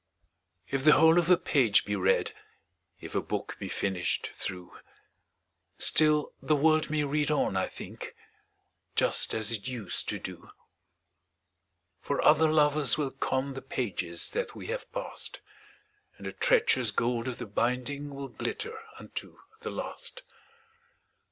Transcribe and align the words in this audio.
II. 0.69 0.77
If 0.77 0.83
the 0.83 0.93
whole 0.93 1.19
of 1.19 1.29
a 1.29 1.37
page 1.37 1.85
be 1.85 1.95
read, 1.95 2.31
If 2.99 3.13
a 3.13 3.21
book 3.21 3.55
be 3.59 3.69
finished 3.69 4.31
through, 4.33 4.79
Still 5.77 6.33
the 6.41 6.55
world 6.55 6.89
may 6.89 7.03
read 7.03 7.29
on, 7.29 7.55
I 7.55 7.67
think, 7.67 8.15
Just 8.95 9.35
as 9.35 9.51
it 9.51 9.67
used 9.67 10.09
to 10.09 10.17
do; 10.17 10.49
For 12.01 12.19
other 12.25 12.51
lovers 12.51 12.97
will 12.97 13.11
con 13.11 13.53
The 13.53 13.61
pages 13.61 14.31
that 14.31 14.55
we 14.55 14.65
have 14.69 14.91
passed, 14.91 15.39
And 16.17 16.25
the 16.25 16.31
treacherous 16.33 16.89
gold 16.89 17.27
of 17.27 17.37
the 17.37 17.45
binding 17.45 18.15
Will 18.15 18.29
glitter 18.29 18.79
unto 18.97 19.37
the 19.59 19.69
last. 19.69 20.23